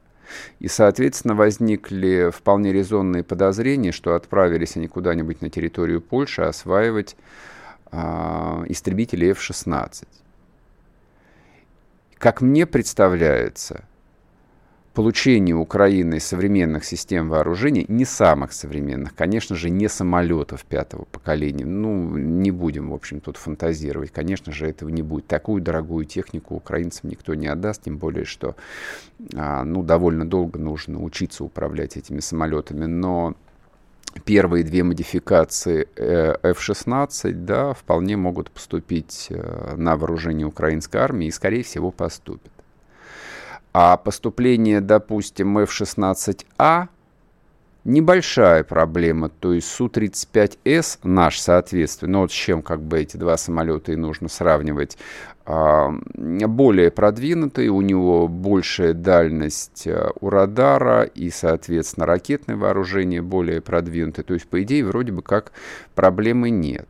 И, 0.58 0.68
соответственно, 0.68 1.34
возникли 1.34 2.30
вполне 2.30 2.72
резонные 2.72 3.22
подозрения, 3.22 3.92
что 3.92 4.14
отправились 4.14 4.76
они 4.76 4.88
куда-нибудь 4.88 5.42
на 5.42 5.50
территорию 5.50 6.00
Польши 6.00 6.42
осваивать 6.42 7.16
э, 7.92 7.98
истребители 8.68 9.30
F-16. 9.30 10.06
Как 12.18 12.40
мне 12.40 12.66
представляется, 12.66 13.84
получение 14.96 15.54
Украины 15.54 16.18
современных 16.20 16.86
систем 16.86 17.28
вооружений, 17.28 17.84
не 17.86 18.06
самых 18.06 18.54
современных, 18.54 19.14
конечно 19.14 19.54
же, 19.54 19.68
не 19.68 19.90
самолетов 19.90 20.64
пятого 20.64 21.04
поколения. 21.04 21.66
Ну, 21.66 22.16
не 22.16 22.50
будем, 22.50 22.88
в 22.88 22.94
общем, 22.94 23.20
тут 23.20 23.36
фантазировать. 23.36 24.10
Конечно 24.10 24.52
же, 24.52 24.66
этого 24.66 24.88
не 24.88 25.02
будет. 25.02 25.26
Такую 25.26 25.60
дорогую 25.60 26.06
технику 26.06 26.54
украинцам 26.54 27.10
никто 27.10 27.34
не 27.34 27.46
отдаст, 27.46 27.82
тем 27.82 27.98
более, 27.98 28.24
что, 28.24 28.56
а, 29.34 29.64
ну, 29.64 29.82
довольно 29.82 30.24
долго 30.24 30.58
нужно 30.58 31.02
учиться 31.02 31.44
управлять 31.44 31.98
этими 31.98 32.20
самолетами. 32.20 32.86
Но 32.86 33.34
первые 34.24 34.64
две 34.64 34.82
модификации 34.82 35.88
э, 35.94 36.36
F-16, 36.42 37.32
да, 37.32 37.74
вполне 37.74 38.16
могут 38.16 38.50
поступить 38.50 39.26
э, 39.28 39.74
на 39.76 39.98
вооружение 39.98 40.46
украинской 40.46 40.96
армии 40.96 41.26
и, 41.26 41.32
скорее 41.32 41.64
всего, 41.64 41.90
поступят. 41.90 42.55
А 43.78 43.98
поступление, 43.98 44.80
допустим, 44.80 45.58
F-16A 45.58 46.88
небольшая 47.84 48.64
проблема. 48.64 49.28
То 49.28 49.52
есть 49.52 49.68
Су-35С 49.68 51.00
наш, 51.02 51.38
соответственно, 51.38 52.12
ну 52.12 52.20
вот 52.20 52.32
с 52.32 52.34
чем 52.34 52.62
как 52.62 52.80
бы 52.80 53.00
эти 53.00 53.18
два 53.18 53.36
самолета 53.36 53.92
и 53.92 53.96
нужно 53.96 54.30
сравнивать, 54.30 54.96
а, 55.44 55.90
более 56.14 56.90
продвинутый, 56.90 57.68
у 57.68 57.82
него 57.82 58.28
большая 58.28 58.94
дальность 58.94 59.86
а, 59.86 60.10
у 60.22 60.30
радара 60.30 61.02
и, 61.02 61.28
соответственно, 61.28 62.06
ракетное 62.06 62.56
вооружение 62.56 63.20
более 63.20 63.60
продвинутое. 63.60 64.24
То 64.24 64.32
есть, 64.32 64.48
по 64.48 64.62
идее, 64.62 64.86
вроде 64.86 65.12
бы 65.12 65.20
как 65.20 65.52
проблемы 65.94 66.48
нет. 66.48 66.88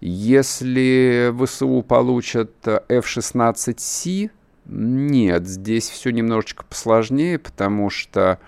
Если 0.00 1.34
ВСУ 1.44 1.82
получат 1.82 2.52
F-16C, 2.68 4.30
нет, 4.70 5.48
здесь 5.48 5.88
все 5.88 6.10
немножечко 6.10 6.64
посложнее, 6.64 7.38
потому 7.38 7.90
что 7.90 8.38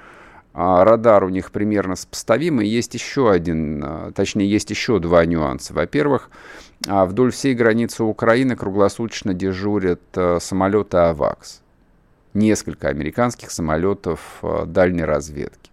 а 0.54 0.84
радар 0.84 1.24
у 1.24 1.30
них 1.30 1.50
примерно 1.50 1.96
сопоставимый. 1.96 2.68
Есть 2.68 2.94
еще 2.94 3.30
один, 3.30 3.82
а, 3.84 4.12
точнее, 4.12 4.48
есть 4.48 4.70
еще 4.70 4.98
два 4.98 5.24
нюанса. 5.24 5.72
Во-первых, 5.72 6.30
а, 6.86 7.06
вдоль 7.06 7.32
всей 7.32 7.54
границы 7.54 8.04
Украины 8.04 8.54
круглосуточно 8.54 9.32
дежурят 9.32 10.02
а, 10.14 10.38
самолеты 10.40 10.98
«Авакс». 10.98 11.62
Несколько 12.34 12.88
американских 12.88 13.50
самолетов 13.50 14.42
дальней 14.66 15.04
разведки. 15.04 15.71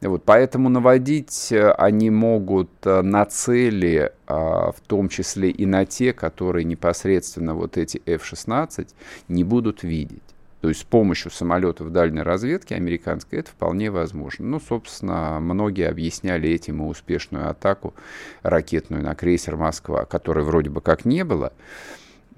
Вот, 0.00 0.24
поэтому 0.24 0.68
наводить 0.68 1.52
они 1.52 2.10
могут 2.10 2.70
на 2.84 3.24
цели, 3.26 4.12
в 4.26 4.76
том 4.86 5.08
числе 5.08 5.50
и 5.50 5.66
на 5.66 5.84
те, 5.84 6.12
которые 6.12 6.64
непосредственно 6.64 7.54
вот 7.54 7.76
эти 7.76 8.02
F-16 8.06 8.88
не 9.28 9.44
будут 9.44 9.82
видеть. 9.82 10.22
То 10.60 10.68
есть 10.68 10.80
с 10.80 10.84
помощью 10.84 11.30
самолетов 11.30 11.92
дальней 11.92 12.22
разведки 12.22 12.74
американской 12.74 13.38
это 13.38 13.50
вполне 13.50 13.92
возможно. 13.92 14.44
Ну, 14.44 14.60
собственно, 14.60 15.38
многие 15.40 15.88
объясняли 15.88 16.50
этим 16.50 16.82
и 16.82 16.86
успешную 16.86 17.48
атаку 17.48 17.94
ракетную 18.42 19.02
на 19.02 19.14
крейсер 19.14 19.56
«Москва», 19.56 20.04
которой 20.04 20.44
вроде 20.44 20.70
бы 20.70 20.80
как 20.80 21.04
не 21.04 21.22
было. 21.22 21.52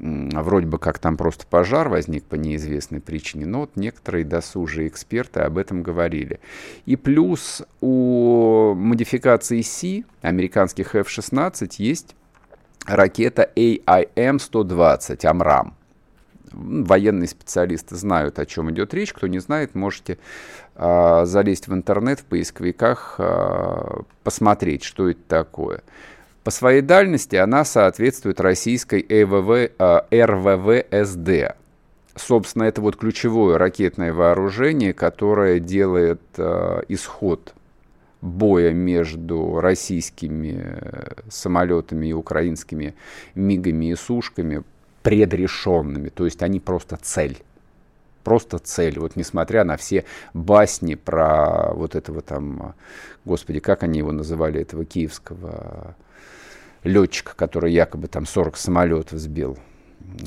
Вроде 0.00 0.66
бы 0.66 0.78
как 0.78 0.98
там 0.98 1.18
просто 1.18 1.46
пожар 1.46 1.90
возник 1.90 2.24
по 2.24 2.34
неизвестной 2.34 3.00
причине, 3.00 3.44
но 3.44 3.60
вот 3.60 3.76
некоторые 3.76 4.24
досужие 4.24 4.88
эксперты 4.88 5.40
об 5.40 5.58
этом 5.58 5.82
говорили. 5.82 6.40
И 6.86 6.96
плюс 6.96 7.62
у 7.82 8.72
модификации 8.74 9.60
Си 9.60 10.06
американских 10.22 10.94
F-16 10.94 11.74
есть 11.78 12.16
ракета 12.86 13.50
AIM-120 13.54 15.26
«Амрам» 15.26 15.76
военные 16.52 17.28
специалисты 17.28 17.96
знают, 17.96 18.38
о 18.38 18.46
чем 18.46 18.70
идет 18.70 18.94
речь. 18.94 19.12
Кто 19.12 19.26
не 19.26 19.38
знает, 19.38 19.74
можете 19.74 20.18
э, 20.74 21.22
залезть 21.24 21.68
в 21.68 21.74
интернет 21.74 22.20
в 22.20 22.24
поисковиках, 22.24 23.16
э, 23.18 24.00
посмотреть, 24.24 24.82
что 24.82 25.08
это 25.08 25.20
такое. 25.28 25.82
По 26.50 26.54
своей 26.54 26.82
дальности 26.82 27.36
она 27.36 27.64
соответствует 27.64 28.40
российской 28.40 29.06
ЭВВ, 29.08 29.70
э, 29.78 30.00
РВВ-СД. 30.10 31.54
Собственно, 32.16 32.64
это 32.64 32.80
вот 32.80 32.96
ключевое 32.96 33.56
ракетное 33.56 34.12
вооружение, 34.12 34.92
которое 34.92 35.60
делает 35.60 36.20
э, 36.38 36.82
исход 36.88 37.54
боя 38.20 38.72
между 38.72 39.60
российскими 39.60 40.60
э, 40.60 41.12
самолетами 41.28 42.08
и 42.08 42.12
украинскими 42.12 42.96
мигами 43.36 43.92
и 43.92 43.94
сушками 43.94 44.64
предрешенными, 45.04 46.08
то 46.08 46.24
есть 46.24 46.42
они 46.42 46.58
просто 46.58 46.98
цель. 47.00 47.38
Просто 48.24 48.58
цель. 48.58 48.98
Вот 48.98 49.14
несмотря 49.14 49.62
на 49.62 49.76
все 49.76 50.04
басни 50.34 50.96
про 50.96 51.72
вот 51.74 51.94
этого 51.94 52.22
там, 52.22 52.74
господи, 53.24 53.60
как 53.60 53.84
они 53.84 54.00
его 54.00 54.10
называли, 54.10 54.60
этого 54.60 54.84
киевского 54.84 55.94
летчика, 56.84 57.34
который 57.36 57.72
якобы 57.72 58.08
там 58.08 58.26
40 58.26 58.56
самолетов 58.56 59.18
сбил, 59.18 59.58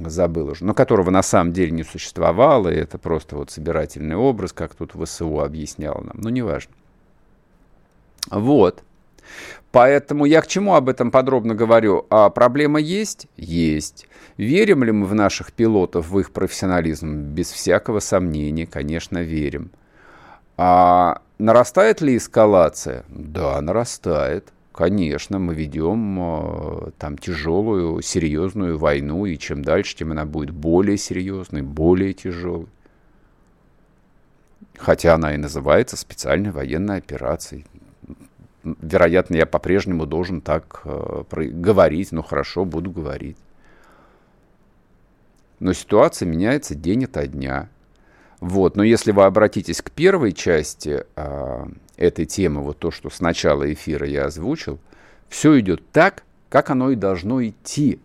забыл 0.05 0.50
уже, 0.50 0.65
но 0.65 0.74
которого 0.74 1.10
на 1.10 1.24
самом 1.24 1.53
деле 1.53 1.72
не 1.72 1.83
существовало, 1.83 2.69
и 2.69 2.75
это 2.75 2.98
просто 2.98 3.36
вот 3.36 3.51
собирательный 3.51 4.15
образ, 4.15 4.53
как 4.53 4.75
тут 4.75 4.93
ВСУ 4.93 5.39
объяснял 5.39 6.01
нам, 6.03 6.15
ну 6.15 6.29
неважно. 6.29 6.74
Вот. 8.29 8.83
Поэтому 9.72 10.25
я 10.25 10.41
к 10.41 10.48
чему 10.48 10.75
об 10.75 10.88
этом 10.88 11.10
подробно 11.10 11.55
говорю? 11.55 12.05
А 12.10 12.29
проблема 12.29 12.79
есть? 12.79 13.27
Есть. 13.38 14.07
Верим 14.38 14.83
ли 14.83 14.91
мы 14.91 15.07
в 15.07 15.15
наших 15.15 15.51
пилотов, 15.51 16.10
в 16.10 16.19
их 16.19 16.31
профессионализм? 16.31 17.12
Без 17.33 17.51
всякого 17.51 18.00
сомнения, 18.00 18.67
конечно, 18.67 19.19
верим. 19.24 19.72
А 20.57 21.22
нарастает 21.39 22.01
ли 22.01 22.17
эскалация? 22.17 23.03
Да, 23.10 23.60
нарастает. 23.62 24.52
Конечно, 24.74 25.39
мы 25.39 25.56
ведем 25.56 26.18
э, 26.20 26.92
там 26.98 27.18
тяжелую, 27.18 28.01
серьезную 28.01 28.77
войну, 28.77 29.25
и 29.25 29.38
чем 29.38 29.63
дальше, 29.63 29.96
тем 29.96 30.12
она 30.12 30.25
будет 30.25 30.51
более 30.51 30.98
серьезной, 30.98 31.62
более 31.62 32.13
тяжелой. 32.13 32.68
Хотя 34.77 35.14
она 35.14 35.33
и 35.36 35.38
называется 35.38 35.96
специальной 35.96 36.51
военной 36.51 36.98
операцией 36.98 37.66
вероятно, 38.64 39.36
я 39.36 39.46
по-прежнему 39.46 40.05
должен 40.05 40.42
так 40.42 40.81
э, 40.86 41.24
говорить, 41.31 42.12
ну 42.12 42.24
хорошо, 42.24 42.66
буду 42.66 42.92
говорить. 42.92 43.38
Но 45.59 45.74
ситуация 45.74 46.27
меняется 46.27 46.75
день 46.75 47.05
ото 47.05 47.27
дня. 47.27 47.70
Вот. 48.40 48.75
Но 48.75 48.83
если 48.83 49.12
вы 49.12 49.24
обратитесь 49.24 49.81
к 49.81 49.92
первой 49.92 50.33
части 50.33 51.05
э, 51.16 51.66
этой 51.98 52.25
темы, 52.25 52.62
вот 52.62 52.79
то, 52.79 52.92
что 52.92 53.10
с 53.10 53.20
начала 53.20 53.72
эфира 53.72 54.08
я 54.08 54.25
озвучил, 54.25 54.79
все 55.29 55.60
идет 55.60 55.90
так, 55.92 56.24
как 56.50 56.70
оно 56.70 56.92
и 56.92 56.96
должно 56.96 57.44
идти. 57.44 58.00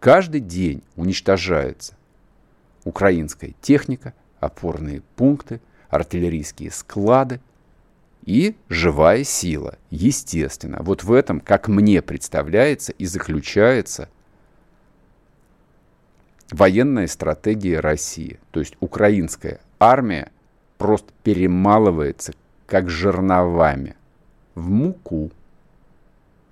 Каждый 0.00 0.40
день 0.40 0.82
уничтожается 0.94 1.96
украинская 2.84 3.54
техника, 3.60 4.14
опорные 4.40 5.02
пункты, 5.16 5.60
артиллерийские 5.88 6.70
склады, 6.70 7.40
и 8.24 8.56
живая 8.68 9.24
сила, 9.24 9.78
естественно. 9.90 10.78
Вот 10.80 11.04
в 11.04 11.12
этом, 11.12 11.40
как 11.40 11.68
мне 11.68 12.02
представляется, 12.02 12.92
и 12.92 13.06
заключается 13.06 14.08
военная 16.50 17.06
стратегия 17.06 17.80
России. 17.80 18.38
То 18.50 18.60
есть 18.60 18.76
украинская 18.80 19.60
армия 19.78 20.30
просто 20.78 21.12
перемалывается, 21.22 22.32
как 22.66 22.90
жерновами, 22.90 23.96
в 24.54 24.68
муку. 24.68 25.30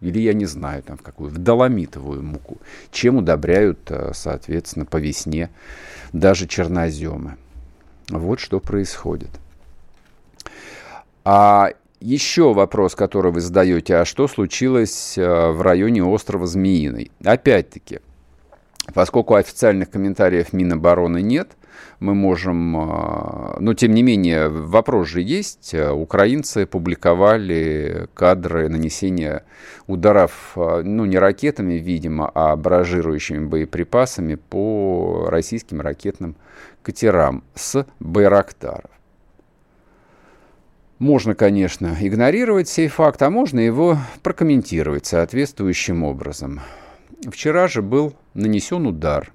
Или 0.01 0.21
я 0.21 0.35
не 0.35 0.47
знаю, 0.47 0.83
там 0.83 0.99
в 0.99 1.03
какую, 1.03 1.31
в 1.31 1.39
доломитовую 1.39 2.23
муку. 2.23 2.59
Чем 2.91 3.17
удобряют, 3.17 3.91
э, 3.91 4.13
соответственно, 4.15 4.85
по 4.85 4.99
весне 4.99 5.51
даже 6.13 6.47
черноземы. 6.47 7.37
Вот 8.11 8.39
что 8.39 8.61
происходит. 8.61 9.31
А 11.25 11.71
еще 12.01 12.53
вопрос, 12.53 12.95
который 12.95 13.33
вы 13.33 13.41
задаете, 13.41 13.97
а 13.97 14.05
что 14.05 14.29
случилось 14.29 15.17
э, 15.17 15.51
в 15.51 15.63
районе 15.63 16.05
острова 16.05 16.47
Змеиный? 16.47 17.11
Опять-таки, 17.25 18.01
поскольку 18.93 19.35
официальных 19.35 19.91
комментариев 19.91 20.53
Минобороны 20.53 21.23
нет, 21.23 21.57
мы 22.01 22.15
можем, 22.15 22.77
э, 22.77 23.57
но 23.61 23.75
тем 23.75 23.95
не 23.95 24.03
менее 24.03 24.49
вопрос 24.49 25.09
же 25.09 25.23
есть. 25.23 25.75
Украинцы 25.75 26.67
публиковали 26.67 28.09
кадры 28.15 28.69
нанесения 28.69 29.45
ударов, 29.87 30.53
э, 30.57 30.83
ну 30.85 31.05
не 31.05 31.19
ракетами, 31.19 31.75
видимо, 31.75 32.31
а 32.35 32.57
баражирующими 32.57 33.47
боеприпасами 33.47 34.35
по 34.35 35.27
российским 35.31 35.81
ракетным 35.81 36.37
катерам 36.83 37.45
с 37.55 37.87
Байрактаров. 38.01 38.91
Можно, 40.99 41.35
конечно, 41.35 41.97
игнорировать 42.01 42.69
сей 42.69 42.89
факт, 42.89 43.21
а 43.23 43.31
можно 43.31 43.59
его 43.59 43.99
прокомментировать 44.23 45.07
соответствующим 45.07 46.05
образом. 46.05 46.61
Вчера 47.23 47.69
же 47.69 47.83
был 47.83 48.15
нанесен 48.35 48.87
удар 48.87 49.33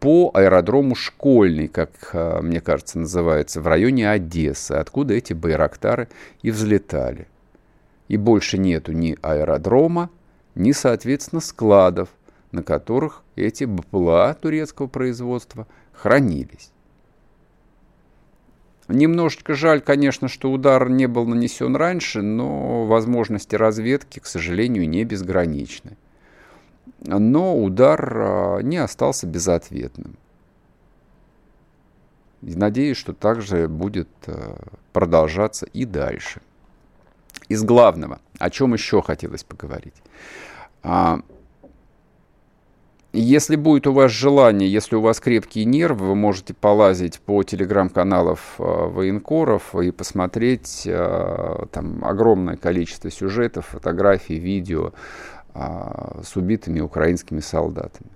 по 0.00 0.32
аэродрому 0.34 0.94
Школьный, 0.96 1.68
как, 1.68 2.10
а, 2.12 2.42
мне 2.42 2.60
кажется, 2.60 2.98
называется, 2.98 3.60
в 3.60 3.66
районе 3.68 4.10
Одессы, 4.10 4.72
откуда 4.72 5.14
эти 5.14 5.32
байрактары 5.32 6.08
и 6.42 6.50
взлетали. 6.50 7.28
И 8.08 8.16
больше 8.16 8.58
нету 8.58 8.92
ни 8.92 9.16
аэродрома, 9.22 10.10
ни, 10.54 10.72
соответственно, 10.72 11.40
складов, 11.40 12.08
на 12.50 12.62
которых 12.62 13.22
эти 13.36 13.62
БПЛА 13.62 14.34
турецкого 14.34 14.88
производства 14.88 15.68
хранились. 15.92 16.72
Немножечко 18.88 19.54
жаль, 19.54 19.80
конечно, 19.80 20.28
что 20.28 20.50
удар 20.50 20.90
не 20.90 21.06
был 21.06 21.26
нанесен 21.26 21.76
раньше, 21.76 22.22
но 22.22 22.86
возможности 22.86 23.54
разведки, 23.54 24.18
к 24.18 24.26
сожалению, 24.26 24.88
не 24.88 25.04
безграничны. 25.04 25.96
Но 27.04 27.58
удар 27.58 28.12
а, 28.14 28.58
не 28.60 28.76
остался 28.76 29.26
безответным. 29.26 30.16
И 32.42 32.54
надеюсь, 32.54 32.96
что 32.96 33.12
также 33.12 33.68
будет 33.68 34.08
а, 34.26 34.56
продолжаться 34.92 35.66
и 35.66 35.84
дальше. 35.84 36.40
Из 37.48 37.62
главного, 37.64 38.20
о 38.38 38.50
чем 38.50 38.72
еще 38.72 39.02
хотелось 39.02 39.42
поговорить. 39.42 39.94
А, 40.82 41.20
если 43.12 43.56
будет 43.56 43.86
у 43.86 43.92
вас 43.92 44.10
желание, 44.10 44.72
если 44.72 44.94
у 44.96 45.00
вас 45.00 45.20
крепкие 45.20 45.64
нервы, 45.64 46.06
вы 46.06 46.14
можете 46.14 46.54
полазить 46.54 47.20
по 47.20 47.42
телеграм-каналам 47.42 48.38
э, 48.58 48.62
военкоров 48.62 49.74
и 49.74 49.90
посмотреть 49.90 50.88
там 51.72 52.02
огромное 52.02 52.56
количество 52.56 53.10
сюжетов, 53.10 53.66
фотографий, 53.66 54.38
видео 54.38 54.94
э, 55.54 56.22
с 56.22 56.36
убитыми 56.36 56.80
украинскими 56.80 57.40
солдатами. 57.40 58.10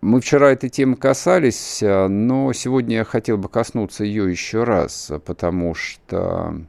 Мы 0.00 0.20
вчера 0.20 0.52
этой 0.52 0.68
темы 0.68 0.96
касались, 0.96 1.82
но 1.82 2.52
сегодня 2.52 2.98
я 2.98 3.04
хотел 3.04 3.38
бы 3.38 3.48
коснуться 3.48 4.04
ее 4.04 4.30
еще 4.30 4.62
раз, 4.62 5.10
потому 5.24 5.74
что 5.74 6.60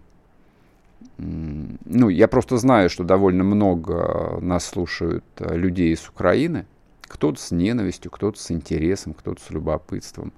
ну, 1.18 2.10
я 2.10 2.28
просто 2.28 2.58
знаю, 2.58 2.90
что 2.90 3.04
довольно 3.04 3.44
много 3.44 4.40
нас 4.42 4.66
слушают 4.66 5.24
людей 5.40 5.94
из 5.94 6.08
Украины, 6.08 6.66
кто-то 7.02 7.40
с 7.40 7.52
ненавистью, 7.52 8.12
кто-то 8.12 8.40
с 8.40 8.52
интересом, 8.52 9.14
кто-то 9.14 9.42
с 9.42 9.50
любопытством. 9.50 10.34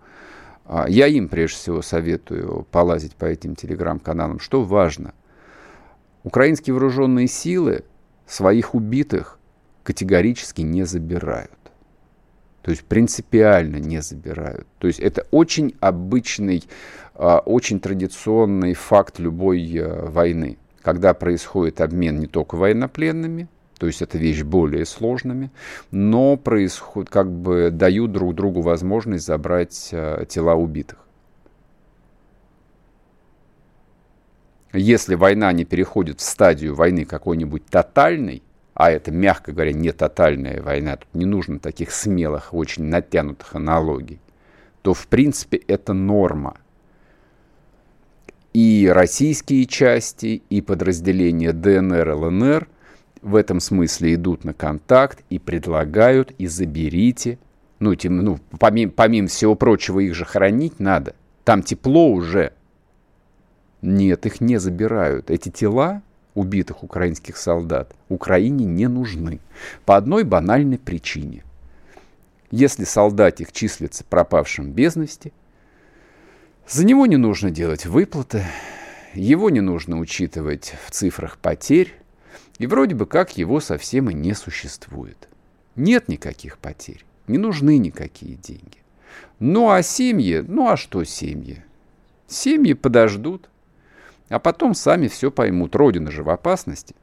А, 0.65 0.85
я 0.87 1.07
им 1.07 1.27
прежде 1.27 1.57
всего 1.57 1.81
советую 1.81 2.65
полазить 2.71 3.15
по 3.15 3.25
этим 3.25 3.55
телеграм-каналам. 3.55 4.39
Что 4.39 4.61
важно? 4.63 5.13
Украинские 6.29 6.75
вооруженные 6.75 7.25
силы 7.25 7.85
своих 8.27 8.75
убитых 8.75 9.39
категорически 9.81 10.61
не 10.61 10.83
забирают. 10.83 11.57
То 12.61 12.69
есть 12.69 12.83
принципиально 12.85 13.77
не 13.77 13.99
забирают. 14.03 14.67
То 14.77 14.85
есть 14.85 14.99
это 14.99 15.25
очень 15.31 15.73
обычный, 15.79 16.65
а, 17.15 17.39
очень 17.39 17.79
традиционный 17.79 18.75
факт 18.75 19.17
любой 19.17 19.75
э, 19.75 20.07
войны, 20.07 20.59
когда 20.83 21.15
происходит 21.15 21.81
обмен 21.81 22.19
не 22.19 22.27
только 22.27 22.53
военнопленными, 22.53 23.47
то 23.79 23.87
есть 23.87 24.03
это 24.03 24.19
вещь 24.19 24.43
более 24.43 24.85
сложными, 24.85 25.49
но 25.89 26.37
происходит, 26.37 27.09
как 27.09 27.31
бы 27.31 27.71
дают 27.71 28.11
друг 28.11 28.35
другу 28.35 28.61
возможность 28.61 29.25
забрать 29.25 29.89
э, 29.93 30.25
тела 30.29 30.53
убитых. 30.53 31.08
Если 34.73 35.15
война 35.15 35.51
не 35.51 35.65
переходит 35.65 36.19
в 36.19 36.23
стадию 36.23 36.75
войны 36.75 37.05
какой-нибудь 37.05 37.65
тотальной, 37.65 38.43
а 38.73 38.91
это, 38.91 39.11
мягко 39.11 39.51
говоря, 39.51 39.73
не 39.73 39.91
тотальная 39.91 40.61
война, 40.61 40.97
тут 40.97 41.07
не 41.13 41.25
нужно 41.25 41.59
таких 41.59 41.91
смелых, 41.91 42.53
очень 42.53 42.83
натянутых 42.83 43.55
аналогий, 43.55 44.19
то, 44.81 44.93
в 44.93 45.07
принципе, 45.07 45.57
это 45.57 45.93
норма. 45.93 46.57
И 48.53 48.89
российские 48.91 49.65
части, 49.65 50.41
и 50.49 50.61
подразделения 50.61 51.51
ДНР, 51.51 52.09
ЛНР– 52.09 52.67
в 53.21 53.35
этом 53.35 53.59
смысле 53.59 54.15
идут 54.15 54.43
на 54.45 54.53
контакт 54.53 55.23
и 55.29 55.39
предлагают, 55.39 56.31
и 56.37 56.47
заберите. 56.47 57.37
Ну, 57.79 57.95
тем, 57.95 58.17
ну 58.17 58.39
помимо, 58.59 58.91
помимо 58.91 59.27
всего 59.27 59.55
прочего, 59.55 59.99
их 59.99 60.13
же 60.13 60.25
хоронить 60.25 60.79
надо. 60.79 61.15
Там 61.43 61.63
тепло 61.63 62.11
уже. 62.11 62.53
Нет, 63.81 64.25
их 64.25 64.41
не 64.41 64.57
забирают. 64.57 65.29
Эти 65.29 65.49
тела 65.49 66.01
убитых 66.33 66.83
украинских 66.83 67.37
солдат 67.37 67.95
Украине 68.07 68.65
не 68.65 68.87
нужны. 68.87 69.39
По 69.85 69.97
одной 69.97 70.23
банальной 70.23 70.77
причине. 70.77 71.43
Если 72.51 72.83
солдатик 72.83 73.51
числится 73.51 74.03
пропавшим 74.03 74.71
без 74.71 74.95
вести, 74.95 75.33
за 76.67 76.85
него 76.85 77.05
не 77.05 77.17
нужно 77.17 77.51
делать 77.51 77.85
выплаты, 77.85 78.45
его 79.13 79.49
не 79.49 79.61
нужно 79.61 79.99
учитывать 79.99 80.75
в 80.85 80.91
цифрах 80.91 81.37
потерь, 81.37 81.93
и 82.57 82.67
вроде 82.67 82.95
бы 82.95 83.05
как 83.05 83.37
его 83.37 83.59
совсем 83.59 84.09
и 84.09 84.13
не 84.13 84.33
существует. 84.33 85.29
Нет 85.75 86.09
никаких 86.09 86.57
потерь, 86.57 87.05
не 87.27 87.37
нужны 87.37 87.77
никакие 87.77 88.35
деньги. 88.35 88.77
Ну 89.39 89.69
а 89.69 89.81
семьи, 89.81 90.43
ну 90.45 90.67
а 90.67 90.77
что 90.77 91.03
семьи? 91.03 91.63
Семьи 92.27 92.73
подождут, 92.73 93.49
а 94.29 94.39
потом 94.39 94.73
сами 94.73 95.07
все 95.07 95.31
поймут. 95.31 95.75
Родина 95.75 96.11
же 96.11 96.23
в 96.23 96.29
опасности. 96.29 96.95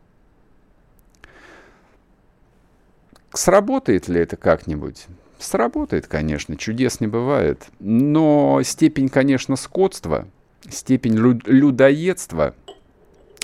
Сработает 3.33 4.09
ли 4.09 4.21
это 4.21 4.37
как-нибудь? 4.37 5.07
Сработает, 5.39 6.07
конечно, 6.07 6.57
чудес 6.57 7.01
не 7.01 7.07
бывает. 7.07 7.67
Но 7.79 8.63
степень, 8.63 9.09
конечно, 9.11 9.57
скотства, 9.57 10.27
степень 10.71 11.17
людоедства– 11.17 12.55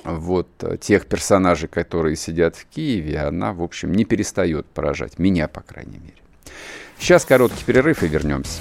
вот 0.04 0.48
э, 0.60 0.76
тех 0.78 1.06
персонажей, 1.06 1.68
которые 1.68 2.16
сидят 2.16 2.56
в 2.56 2.66
Киеве, 2.66 3.18
она, 3.20 3.52
в 3.52 3.62
общем, 3.62 3.92
не 3.92 4.04
перестает 4.04 4.66
поражать. 4.66 5.18
Меня, 5.18 5.48
по 5.48 5.60
крайней 5.60 5.98
мере. 5.98 6.16
Сейчас 6.98 7.24
короткий 7.24 7.64
перерыв 7.64 8.02
и 8.02 8.08
вернемся. 8.08 8.60